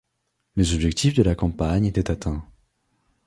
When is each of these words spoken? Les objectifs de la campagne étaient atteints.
Les 0.55 0.73
objectifs 0.73 1.13
de 1.13 1.21
la 1.21 1.35
campagne 1.35 1.85
étaient 1.85 2.09
atteints. 2.09 2.43